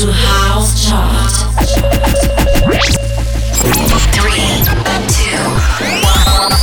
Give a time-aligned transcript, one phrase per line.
[0.00, 1.30] to House Chart.
[2.64, 3.84] Three,
[5.08, 5.36] two,
[6.00, 6.54] one.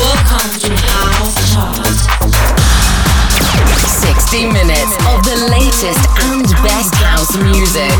[0.00, 1.94] Welcome to House Chart.
[3.86, 7.94] 60 minutes of the latest and best house music.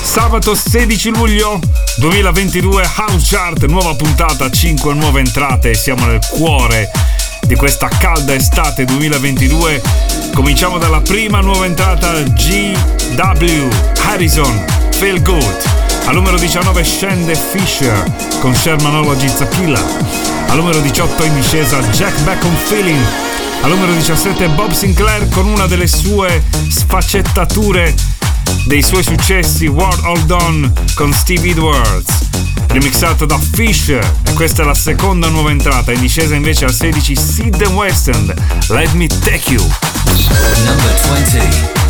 [0.00, 1.58] Sabato 16 luglio
[1.98, 6.88] 2022 House Chart, nuova puntata, 5 nuove entrate, siamo nel cuore
[7.46, 9.82] di questa calda estate 2022.
[10.34, 13.68] Cominciamo dalla prima nuova entrata GW
[14.04, 15.70] Harrison, Feel Good.
[16.06, 18.04] Al numero 19 scende Fisher
[18.40, 19.80] con Shermanology Zakila.
[20.48, 23.04] Al numero 18 in discesa Jack Back on Feeling.
[23.62, 27.94] Al numero 17 Bob Sinclair con una delle sue sfaccettature
[28.66, 32.28] dei suoi successi World All Done con Steve Edwards,
[32.68, 37.16] remixato da Fisher e questa è la seconda nuova entrata, in discesa invece al 16
[37.16, 38.34] Sid West End,
[38.68, 39.70] Let Me Take You.
[40.64, 40.94] Number
[41.30, 41.80] 20.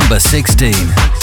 [0.00, 1.17] number 16.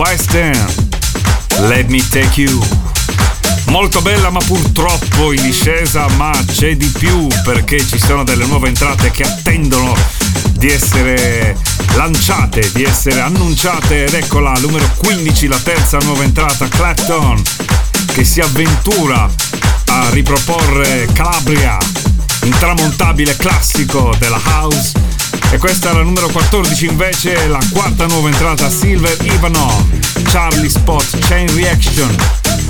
[0.00, 0.66] Western,
[1.68, 2.58] Let Me Take You.
[3.66, 8.68] Molto bella ma purtroppo in discesa, ma c'è di più perché ci sono delle nuove
[8.68, 9.94] entrate che attendono
[10.52, 11.54] di essere
[11.96, 14.06] lanciate, di essere annunciate.
[14.06, 17.42] Ed eccola, numero 15, la terza nuova entrata, Clapton,
[18.14, 19.30] che si avventura
[19.88, 21.76] a riproporre Calabria,
[22.44, 24.99] un tramontabile classico della house
[25.52, 29.84] e questa è la numero 14 invece, la quarta nuova entrata Silver Ivanov,
[30.24, 32.14] Charlie Spot, Chain Reaction.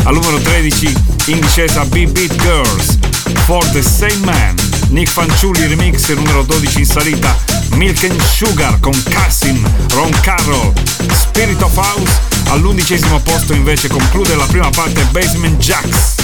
[0.05, 0.95] Al numero 13
[1.27, 2.99] in discesa B-Beat Girls,
[3.45, 4.55] For the Same Man,
[4.89, 7.37] Nick Fanciulli remix numero 12 in salita,
[7.73, 9.61] Milk and Sugar con Cassim,
[9.93, 10.73] Ron Carroll,
[11.13, 12.19] Spirit of House.
[12.49, 16.15] All'undicesimo posto invece conclude la prima parte Basement Jacks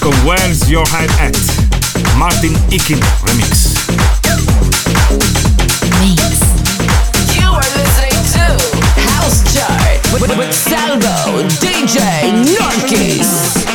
[0.00, 1.38] con Where's Your Head At,
[2.14, 3.81] Martin Ikin remix.
[9.22, 12.00] House Chart with, with Salvo, DJ
[12.58, 13.71] Norkis.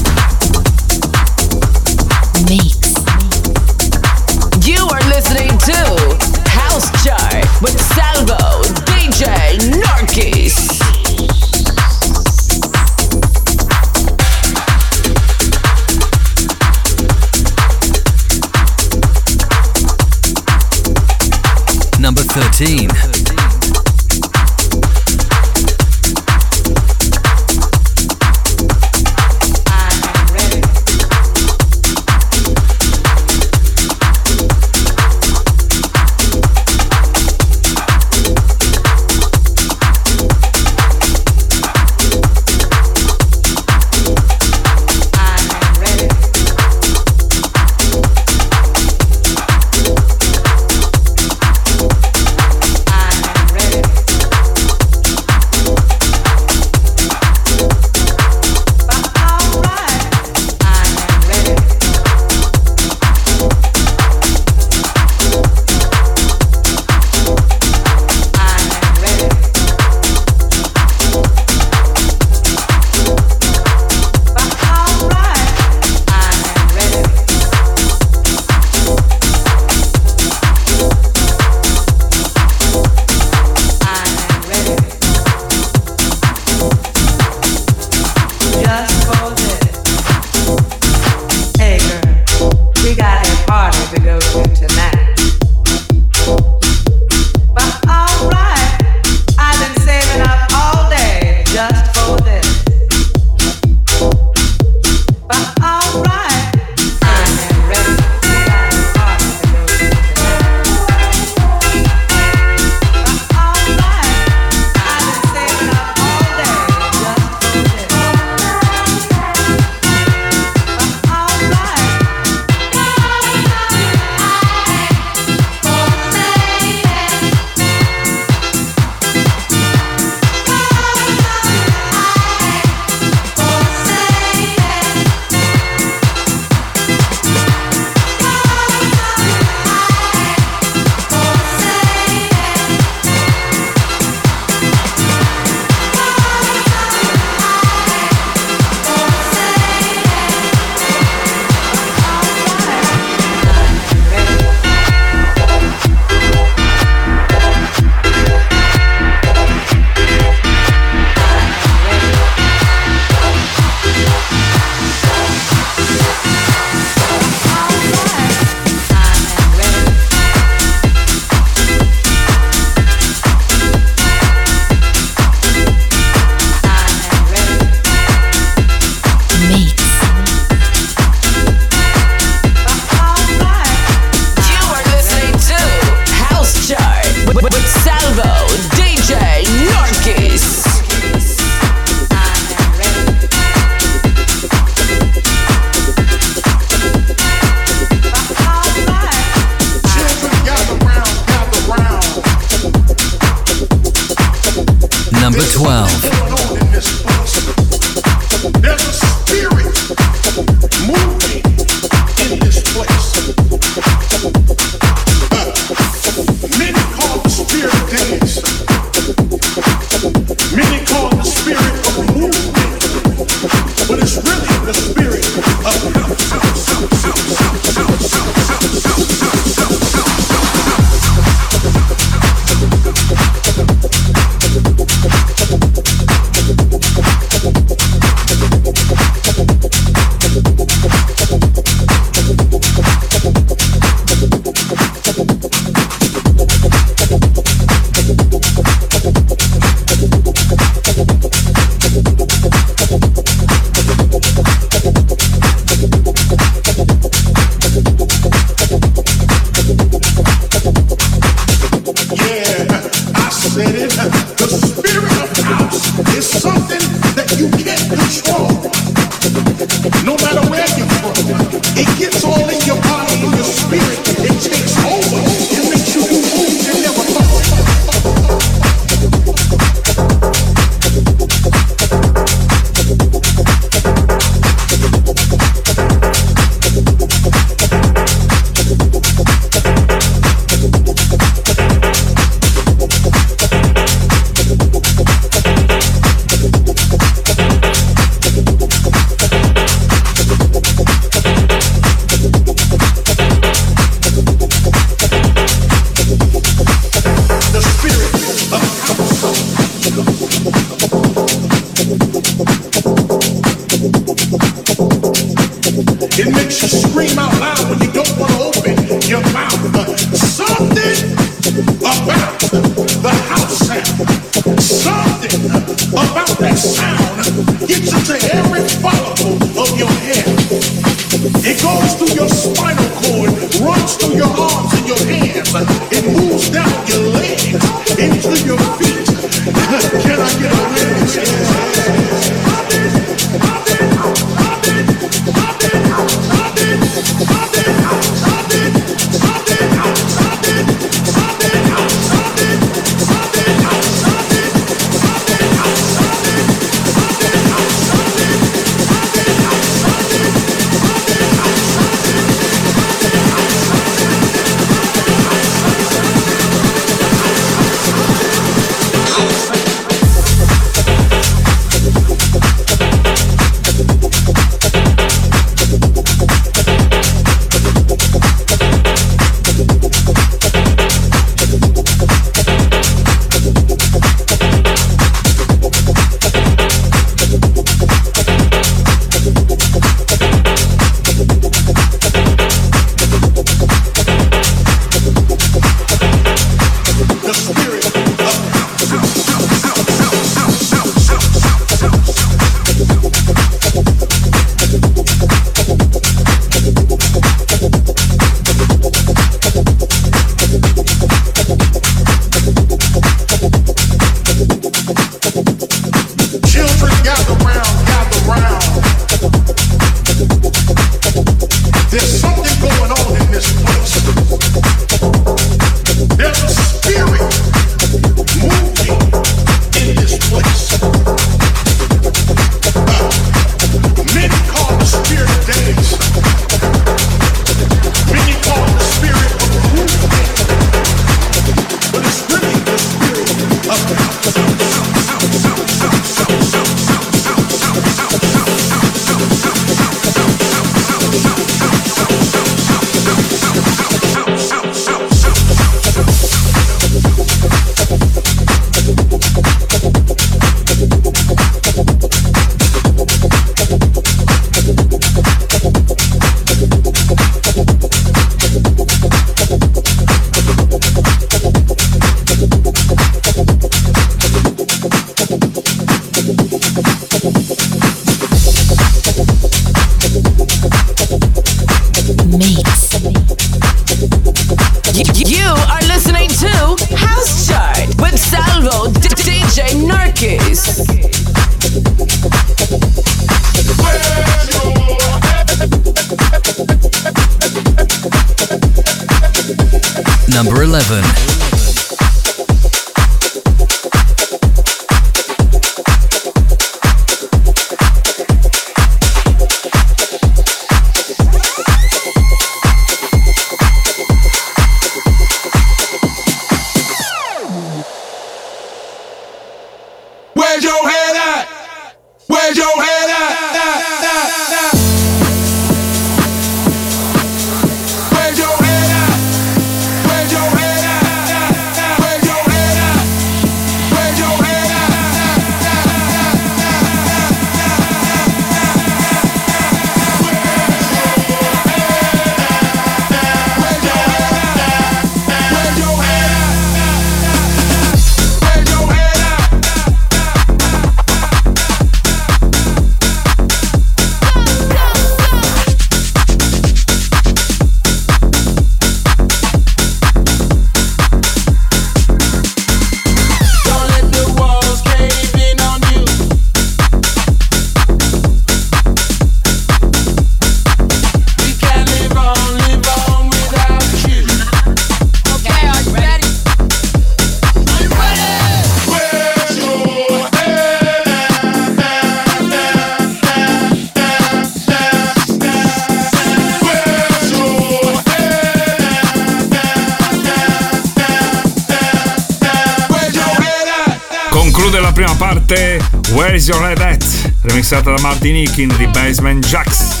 [596.48, 597.04] Your Head At,
[597.42, 600.00] remixata da Martin Ikin di Basement Jacks.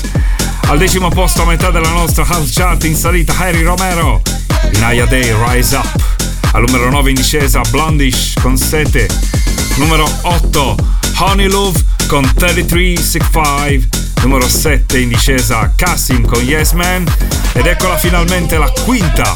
[0.68, 4.22] Al decimo posto a metà della nostra house chart in salita Harry Romero,
[4.72, 5.86] Inaya Day Rise Up.
[6.52, 9.06] Al numero 9 in discesa Blondish con 7.
[9.76, 10.76] Numero 8
[11.18, 13.88] Honey Love con 3365.
[14.22, 17.04] Numero 7 in discesa Cassim con Yes Man.
[17.52, 19.34] Ed eccola finalmente la quinta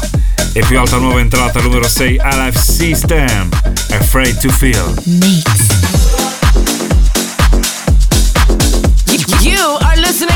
[0.51, 3.49] e più alta nuova entrata numero 6 LF System
[3.91, 5.62] Afraid to Feel Mix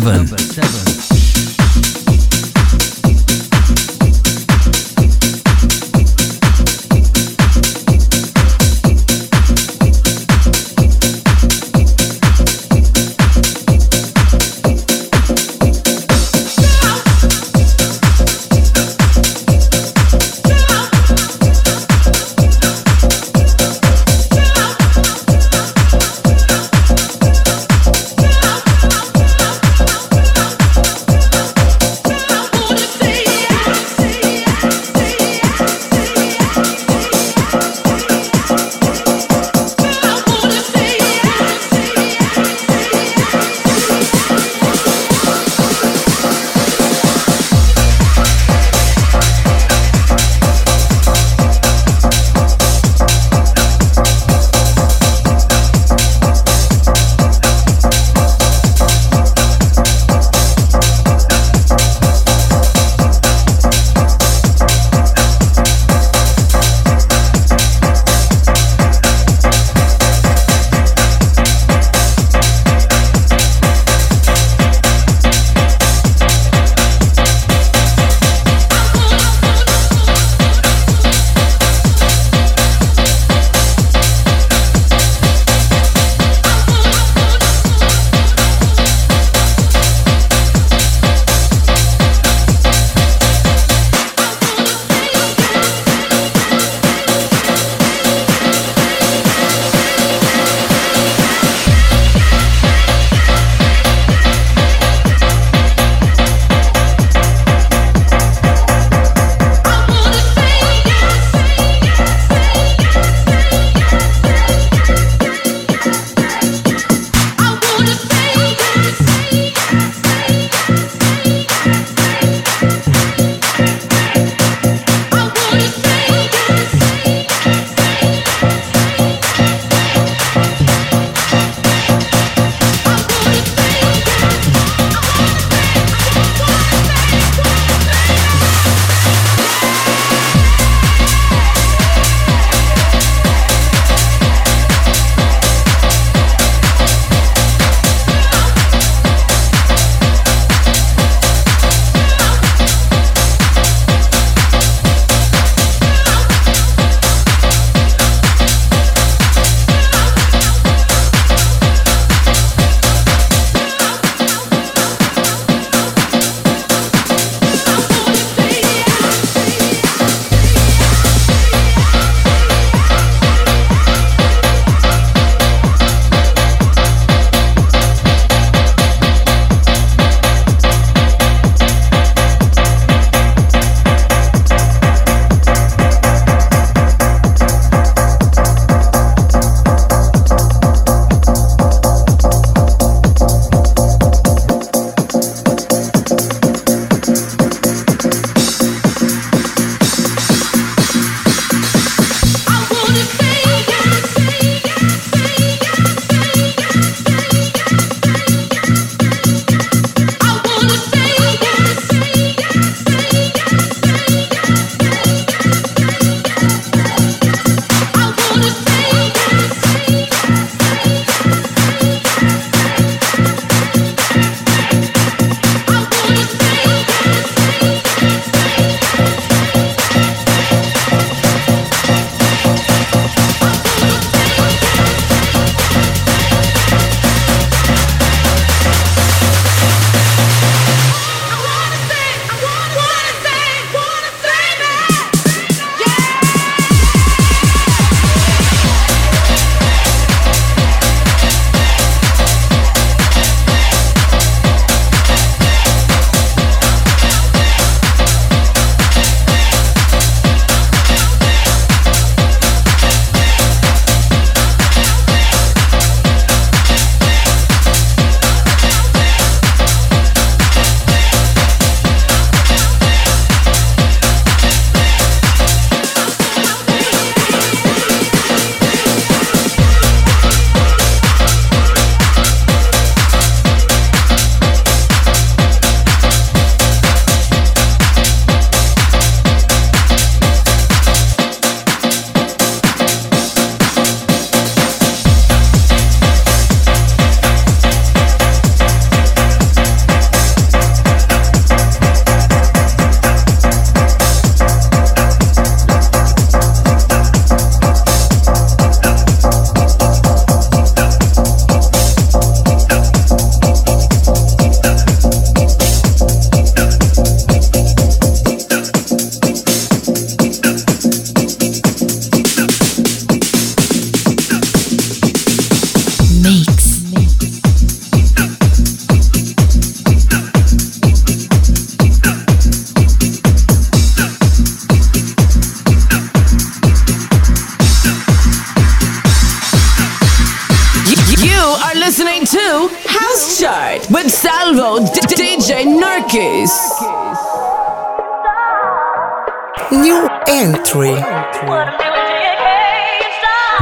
[0.00, 0.43] 7.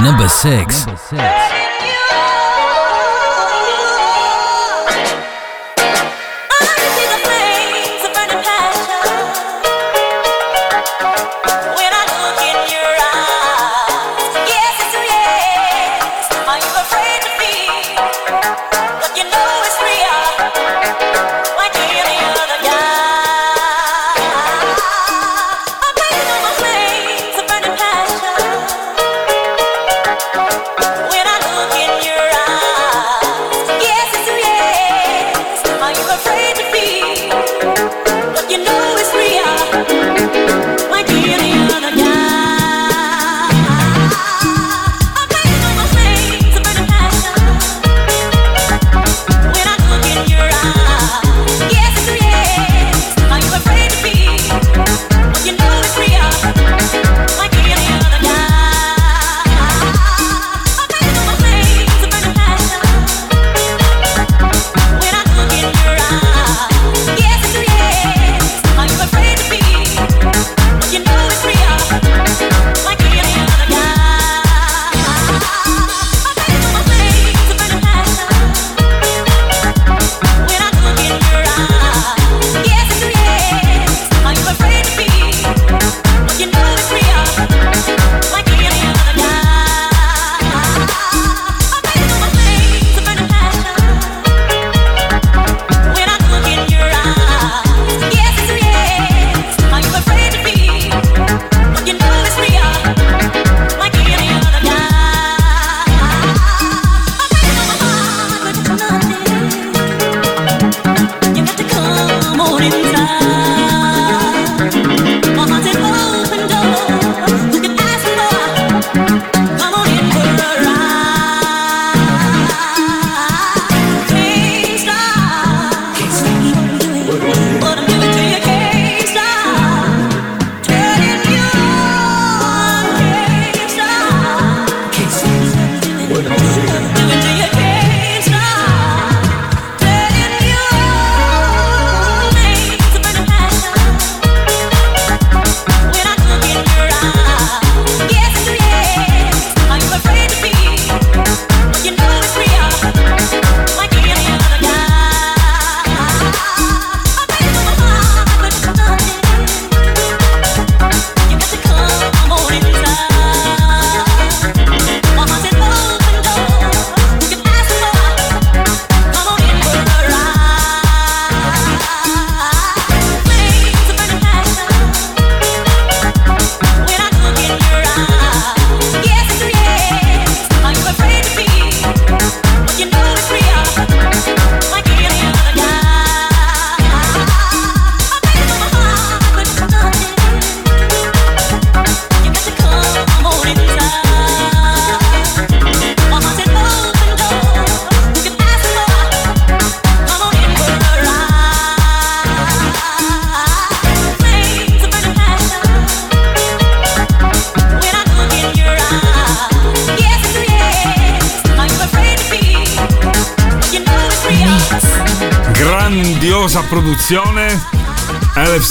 [0.03, 0.82] Number 6.
[0.84, 1.51] produzione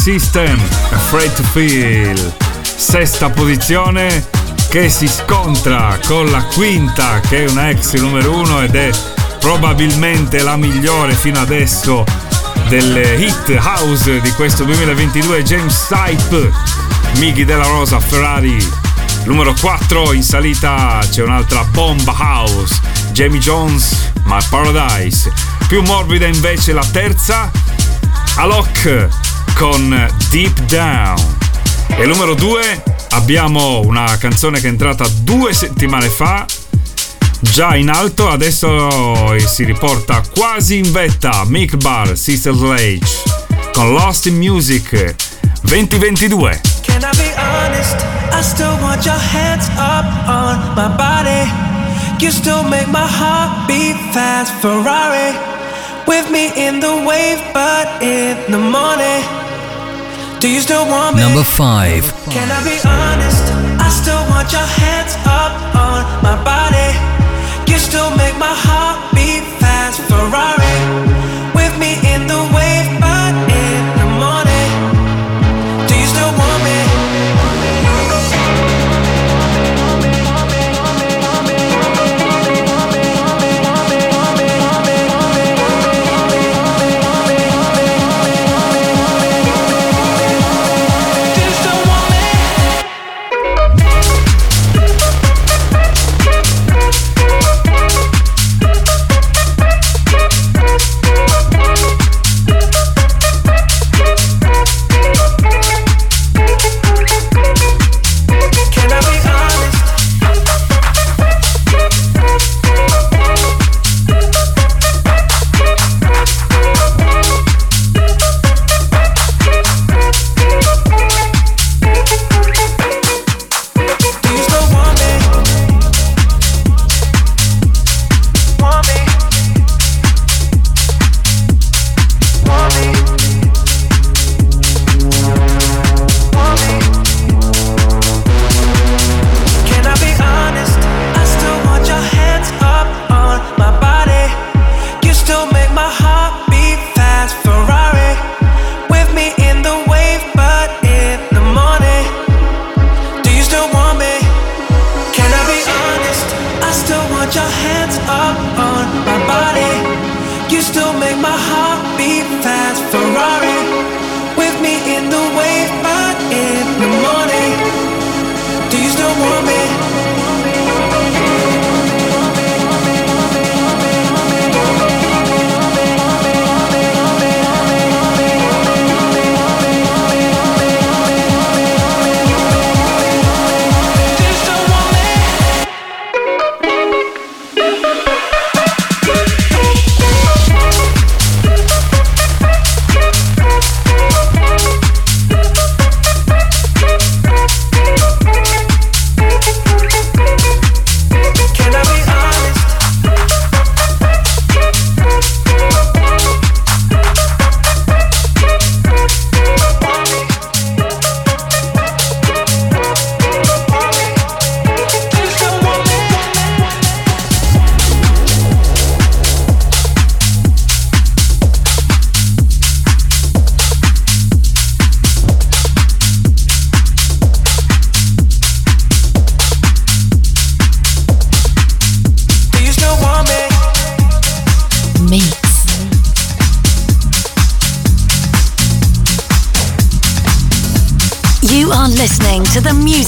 [0.01, 2.33] System Afraid to Feel.
[2.63, 4.27] Sesta posizione
[4.67, 8.89] che si scontra con la quinta che è una ex numero uno ed è
[9.39, 12.03] probabilmente la migliore fino adesso
[12.67, 16.51] delle hit house di questo 2022 James Sype
[17.17, 18.57] Miggy della Rosa Ferrari
[19.25, 22.73] numero 4 in salita c'è un'altra bomb house
[23.11, 25.31] Jamie Jones My Paradise.
[25.67, 27.51] Più morbida invece la terza
[28.37, 29.20] Alok
[29.61, 31.37] con Deep Down.
[31.89, 36.47] E numero 2 abbiamo una canzone che è entrata due settimane fa,
[37.41, 43.05] già in alto, adesso si riporta quasi in vetta Mick Bar, Sister Slage
[43.71, 45.13] con Lost in Music
[45.61, 46.61] 2022.
[46.81, 48.03] Can I be honest?
[48.31, 51.47] I still want your hands up on my body.
[52.17, 55.51] You still make my heart beat fast, Ferrari.
[56.07, 59.40] with me in the wave, but in the morning.
[60.41, 61.21] Do you still want me?
[61.21, 62.01] Number five.
[62.31, 63.45] Can I be honest?
[63.79, 66.89] I still want your hands up on my body.
[67.71, 71.10] You still make my heart beat fast, Ferrari.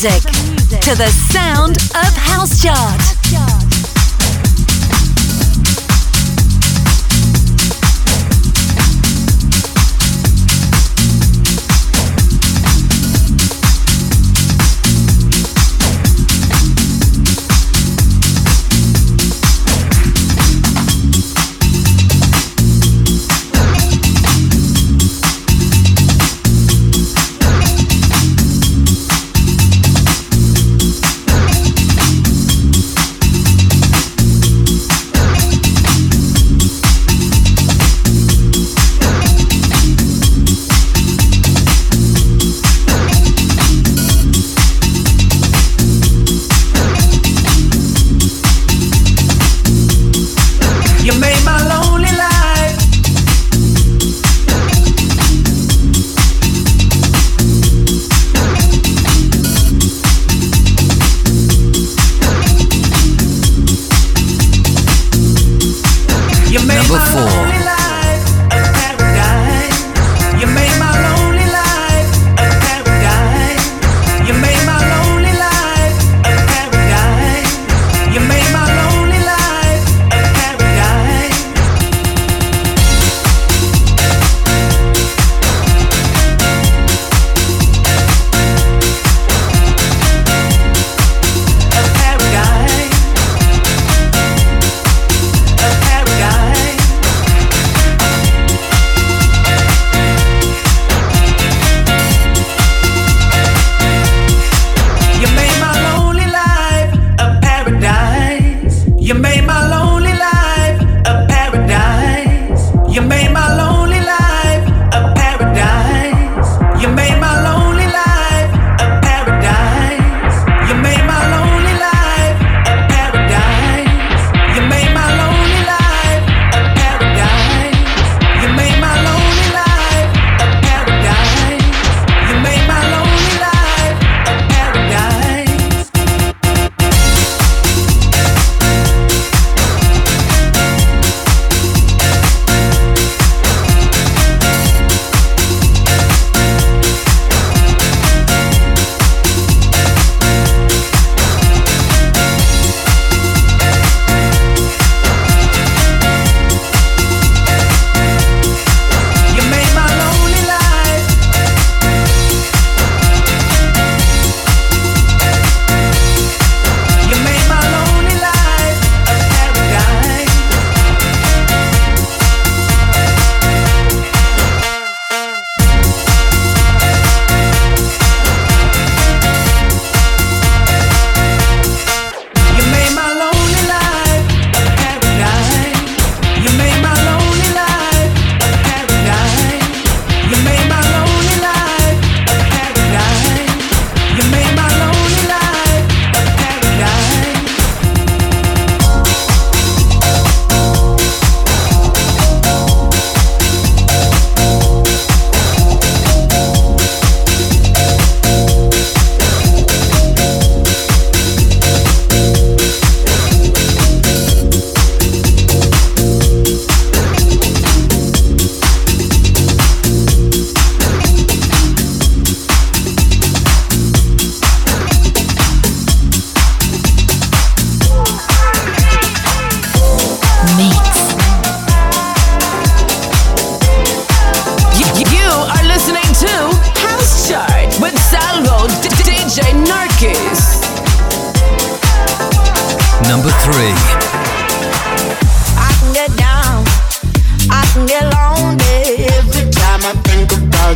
[0.03, 0.32] music.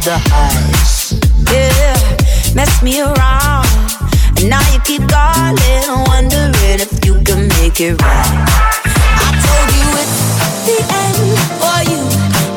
[0.07, 1.19] the highs.
[1.51, 3.67] Yeah, mess me around.
[4.37, 8.45] And now you keep calling, wondering if you can make it right.
[9.19, 10.19] I told you it's
[10.67, 12.03] the end for you,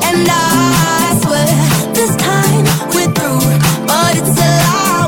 [0.06, 1.50] and I swear
[1.92, 3.42] this time we're through,
[3.84, 4.99] but it's a lie.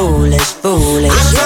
[0.00, 1.39] foolish, foolish.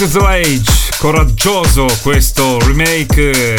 [0.00, 3.54] This Age, coraggioso questo remake,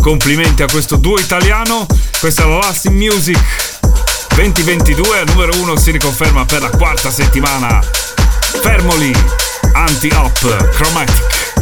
[0.00, 1.84] complimenti a questo duo italiano,
[2.20, 3.42] questa è la Last in Music
[4.36, 7.80] 2022, numero 1 si riconferma per la quarta settimana,
[8.62, 9.12] Fermoli,
[9.72, 11.54] anti-op, Chromatic.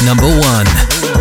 [0.00, 1.17] Number 1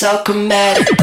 [0.00, 0.99] Psychomatic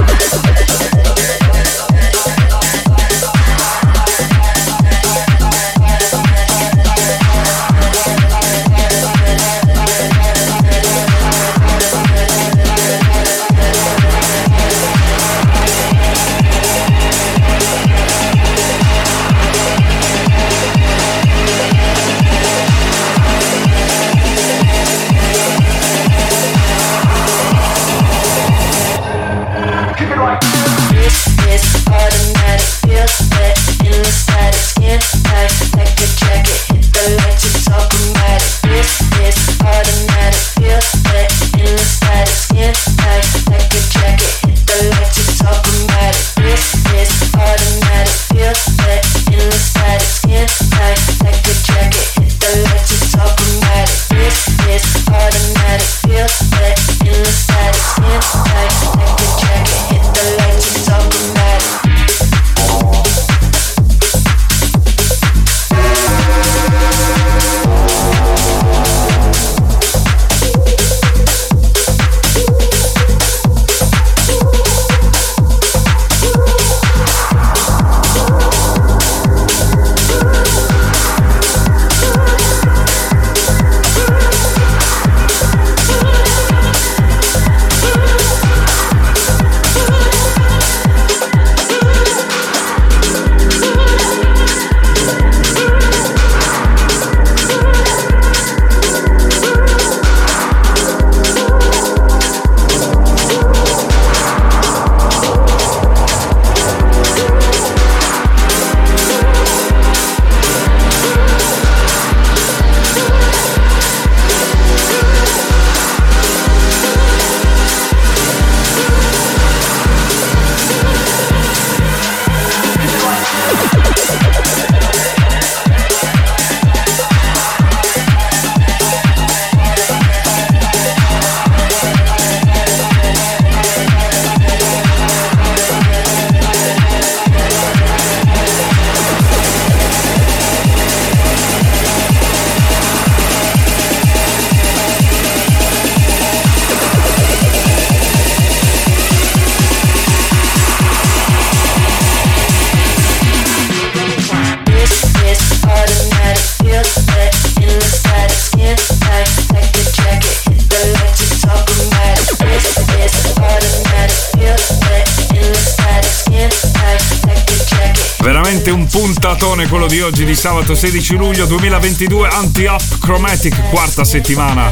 [169.70, 174.70] quello di oggi di sabato 16 luglio 2022 Anti-Up Chromatic quarta settimana.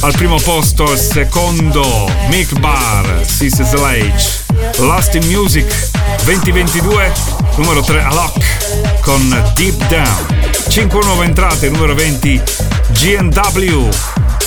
[0.00, 4.44] Al primo posto il secondo Mick Barr Sis Slage
[4.78, 5.90] Last in Music
[6.24, 7.12] 2022
[7.56, 10.50] numero 3 Alok con Deep Down.
[10.68, 12.42] 5 nuove entrate numero 20
[12.88, 13.88] GNW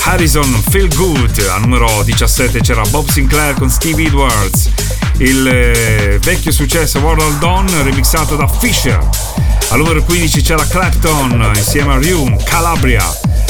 [0.04, 1.48] Harrison Feel Good.
[1.52, 4.70] Al numero 17 c'era Bob Sinclair con Steve Edwards.
[5.18, 9.29] Il eh, vecchio successo World Dawn remixato da Fisher.
[9.70, 13.04] Al numero 15 c'è la Clapton insieme a Rune, Calabria.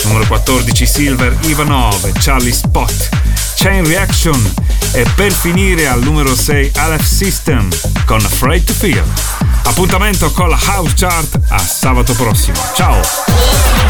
[0.04, 3.08] Numero 14 Silver, Ivanov, Charlie Spot.
[3.56, 4.54] Chain Reaction
[4.92, 7.68] e per finire al numero 6 Aleph System
[8.04, 9.04] con Afraid to Feel.
[9.64, 12.60] Appuntamento con la House Chart a sabato prossimo.
[12.74, 13.89] Ciao!